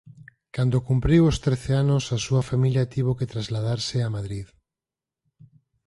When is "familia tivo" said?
2.51-3.17